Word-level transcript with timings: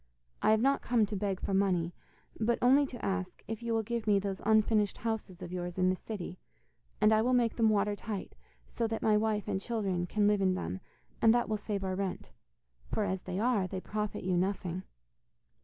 I 0.41 0.49
have 0.49 0.61
not 0.63 0.81
come 0.81 1.05
to 1.05 1.15
beg 1.15 1.39
for 1.39 1.53
money, 1.53 1.93
but 2.39 2.57
only 2.59 2.87
to 2.87 3.05
ask 3.05 3.43
if 3.47 3.61
you 3.61 3.73
will 3.75 3.83
give 3.83 4.07
me 4.07 4.17
those 4.17 4.41
unfinished 4.43 4.97
houses 4.97 5.43
of 5.43 5.51
yours 5.53 5.77
in 5.77 5.89
the 5.91 5.95
city, 5.95 6.39
and 6.99 7.13
I 7.13 7.21
will 7.21 7.33
make 7.35 7.55
them 7.55 7.69
watertight, 7.69 8.33
so 8.65 8.87
that 8.87 9.03
my 9.03 9.15
wife 9.15 9.47
and 9.47 9.61
children 9.61 10.07
can 10.07 10.25
live 10.27 10.41
in 10.41 10.55
them, 10.55 10.79
and 11.21 11.35
that 11.35 11.47
will 11.47 11.57
save 11.57 11.83
our 11.83 11.93
rent. 11.93 12.31
For 12.91 13.03
as 13.03 13.21
they 13.21 13.37
are, 13.37 13.67
they 13.67 13.79
profit 13.79 14.23
you 14.23 14.35
nothing. 14.37 14.81